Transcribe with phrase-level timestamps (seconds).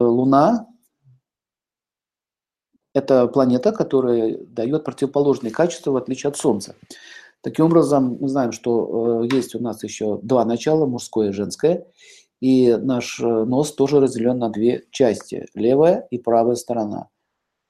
[0.00, 0.66] Луна–
[2.94, 6.74] это планета, которая дает противоположные качества, в отличие от Солнца.
[7.40, 11.86] Таким образом, мы знаем, что э, есть у нас еще два начала, мужское и женское,
[12.40, 17.08] и наш э, нос тоже разделен на две части– левая и правая сторона.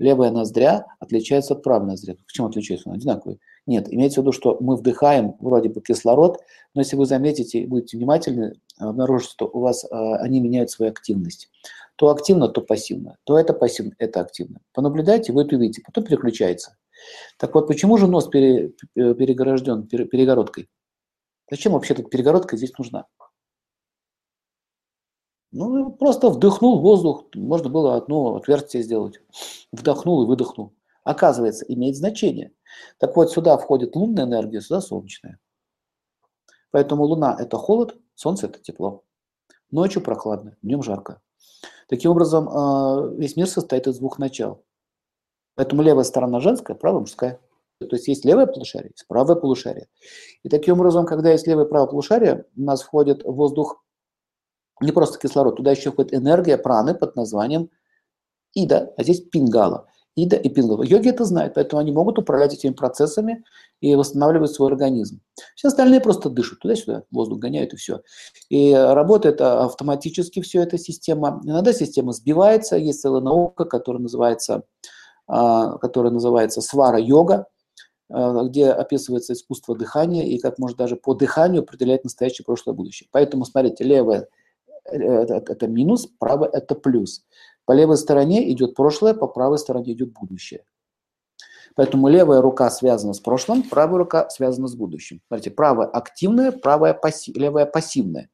[0.00, 2.16] Левая ноздря отличается от правой ноздри.
[2.26, 2.88] Почему отличается?
[2.88, 3.38] Он одинаковый.
[3.66, 6.40] Нет, имеется в виду, что мы вдыхаем вроде бы кислород,
[6.74, 10.90] но если вы заметите и будете внимательны, обнаружите, что у вас э, они меняют свою
[10.90, 11.50] активность.
[11.96, 13.18] То активно, то пассивно.
[13.24, 14.60] То это пассивно, это активно.
[14.72, 15.82] Понаблюдайте, вы это увидите.
[15.84, 16.78] Потом переключается.
[17.36, 20.70] Так вот, почему же нос пере, э, перегорожден перегородкой?
[21.50, 23.04] Зачем вообще эта перегородка здесь нужна?
[25.52, 29.20] Ну, просто вдохнул воздух, можно было одно отверстие сделать.
[29.72, 30.74] Вдохнул и выдохнул.
[31.02, 32.52] Оказывается, имеет значение.
[32.98, 35.40] Так вот, сюда входит лунная энергия, сюда солнечная.
[36.70, 39.02] Поэтому Луна– это холод, Солнце– это тепло.
[39.70, 41.20] Ночью прохладно, днем жарко.
[41.88, 44.62] Таким образом, а, весь мир состоит из двух начал.
[45.56, 47.40] Поэтому левая сторона женская, правая мужская.
[47.80, 49.88] То есть есть левое полушарие, есть правое полушарие.
[50.42, 53.82] И таким образом, когда есть левое и правое полушарие, у нас входит воздух,
[54.80, 57.70] не просто кислород, туда еще входит энергия праны под названием
[58.54, 59.86] Ида, а здесь Пингала.
[60.16, 60.82] Ида и Пингала.
[60.82, 63.44] Йоги это знают, поэтому они могут управлять этими процессами
[63.80, 65.20] и восстанавливать свой организм.
[65.54, 68.00] Все остальные просто дышат туда-сюда, воздух гоняют и все.
[68.48, 71.40] И работает автоматически все эта система.
[71.44, 74.64] Иногда система сбивается, есть целая наука, которая называется
[75.32, 77.46] а, которая называется «Свара-йога»,
[78.08, 83.08] а, где описывается искусство дыхания и как можно даже по дыханию определять настоящее, прошлое, будущее.
[83.12, 84.26] Поэтому, смотрите, левое э,
[84.90, 87.24] это, это минус, правое– это плюс.
[87.64, 90.64] По левой стороне идет прошлое, по правой стороне идет будущее.
[91.76, 95.20] Поэтому левая рука связана с прошлым, правая рука связана с будущим.
[95.28, 98.28] Смотрите, правая активная, правая пассив, левая пассивная.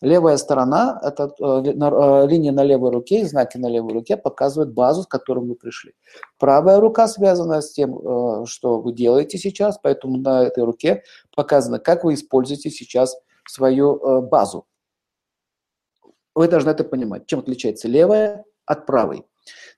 [0.00, 5.02] Левая сторона, это э, э, линия на левой руке, знаки на левой руке показывают базу,
[5.02, 5.92] с которой мы пришли.
[6.38, 11.02] Правая рука связана с тем, э, что вы делаете сейчас, поэтому на этой руке
[11.36, 13.14] показано, как вы используете сейчас
[13.46, 14.64] свою базу.
[16.34, 17.26] Вы должны это понимать.
[17.26, 19.26] Чем отличается левая от правой?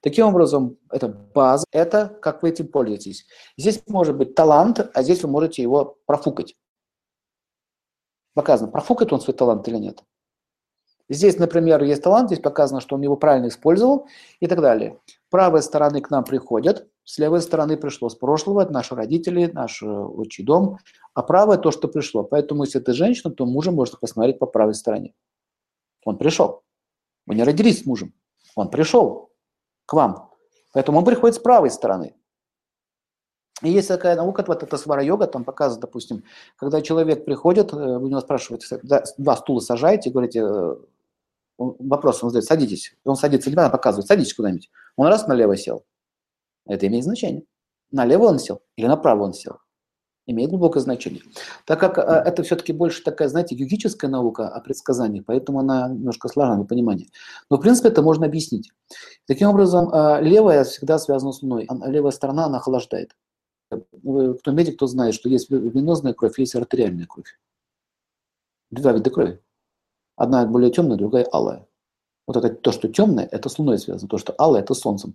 [0.01, 3.27] Таким образом, это база, это как вы этим пользуетесь.
[3.57, 6.57] Здесь может быть талант, а здесь вы можете его профукать.
[8.35, 10.03] Показано, профукает он свой талант или нет.
[11.09, 14.07] Здесь, например, есть талант, здесь показано, что он его правильно использовал
[14.41, 14.99] и так далее.
[15.31, 19.83] Правой стороны к нам приходят, с левой стороны пришло с прошлого, это наши родители, наш
[19.83, 20.79] э, отчий дом,
[21.15, 22.23] а правое то, что пришло.
[22.23, 25.13] Поэтому, если ты женщина, то мужа можно посмотреть по правой стороне.
[26.05, 26.63] Он пришел.
[27.27, 28.13] Вы не родились с мужем.
[28.55, 29.31] Он пришел
[29.87, 30.31] к вам.
[30.73, 32.15] Поэтому он приходит с правой стороны.
[33.63, 36.25] И есть такая наука, вот это свара-йога, там показывает, допустим,
[36.57, 38.81] когда человек приходит, э, вы него спрашиваете,
[39.19, 40.77] два стула сажаете, говорите, э,
[41.59, 42.97] вопрос он задает, садитесь.
[43.05, 44.71] Он садится, не показывает, садитесь куда-нибудь.
[44.97, 45.85] Он раз налево сел.
[46.67, 47.45] Это имеет значение.
[47.93, 49.59] Налево он сел или направо он сел.
[50.27, 51.23] Имеет глубокое значение.
[51.67, 56.29] Так как э, это все-таки больше такая, знаете, йогическая наука о предсказаниях, поэтому она немножко
[56.29, 57.09] сложна на понимание.
[57.51, 58.71] Но, в принципе, это можно объяснить.
[59.27, 59.91] Таким образом,
[60.23, 61.67] левая всегда связана с Луной.
[61.87, 63.17] Левая сторона, она охлаждает.
[63.71, 67.39] Кто медик, кто знает, что есть венозная кровь, есть артериальная кровь.
[68.71, 69.41] Два вида крови.
[70.15, 71.67] Одна более темная, другая алая.
[72.29, 74.09] Вот это то, что темное, это с Луной связано.
[74.09, 75.11] То, что алое, это с Солнцем.